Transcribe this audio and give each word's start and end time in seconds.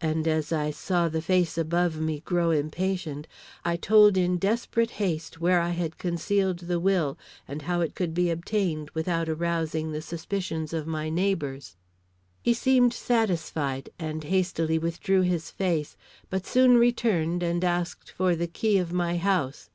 And 0.00 0.28
as 0.28 0.52
I 0.52 0.70
saw 0.70 1.08
the 1.08 1.20
face 1.20 1.58
above 1.58 1.98
me 2.00 2.20
grow 2.20 2.52
impatient, 2.52 3.26
I 3.64 3.74
told 3.74 4.16
in 4.16 4.36
desperate 4.36 4.92
haste 5.02 5.40
where 5.40 5.60
I 5.60 5.70
had 5.70 5.98
concealed 5.98 6.60
the 6.60 6.78
will 6.78 7.18
and 7.48 7.62
how 7.62 7.80
it 7.80 7.96
could 7.96 8.14
be 8.14 8.30
obtained 8.30 8.90
without 8.90 9.28
arousing 9.28 9.90
the 9.90 10.02
suspicions 10.02 10.72
of 10.72 10.86
my 10.86 11.08
neighbors. 11.10 11.74
He 12.42 12.54
seemed 12.54 12.94
satisfied 12.94 13.90
and 13.98 14.22
hastily 14.22 14.78
withdrew 14.78 15.22
his 15.22 15.50
face; 15.50 15.96
but 16.28 16.46
soon 16.46 16.78
returned 16.78 17.42
and 17.42 17.64
asked 17.64 18.12
for 18.12 18.36
the 18.36 18.46
key 18.46 18.78
of 18.78 18.92
my 18.92 19.16
house. 19.16 19.68